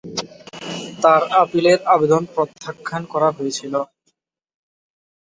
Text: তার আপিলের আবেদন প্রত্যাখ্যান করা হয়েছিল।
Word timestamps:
তার 1.01 1.21
আপিলের 1.41 1.79
আবেদন 1.93 2.23
প্রত্যাখ্যান 2.33 3.03
করা 3.13 3.29
হয়েছিল। 3.37 3.73